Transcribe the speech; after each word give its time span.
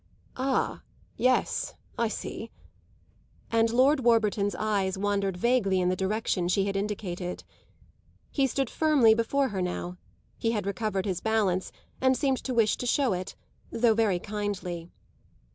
"Ah 0.35 0.81
yes; 1.15 1.75
I 1.95 2.07
see." 2.07 2.49
And 3.51 3.69
Lord 3.71 3.99
Warburton's 3.99 4.55
eyes 4.55 4.97
wandered 4.97 5.37
vaguely 5.37 5.79
in 5.79 5.89
the 5.89 5.95
direction 5.95 6.47
she 6.47 6.65
had 6.65 6.75
indicated. 6.75 7.43
He 8.31 8.47
stood 8.47 8.67
firmly 8.67 9.13
before 9.13 9.49
her 9.49 9.61
now; 9.61 9.97
he 10.39 10.53
had 10.53 10.65
recovered 10.65 11.05
his 11.05 11.21
balance 11.21 11.71
and 12.01 12.17
seemed 12.17 12.43
to 12.45 12.53
wish 12.55 12.77
to 12.77 12.87
show 12.87 13.13
it, 13.13 13.35
though 13.69 13.93
very 13.93 14.17
kindly. 14.17 14.89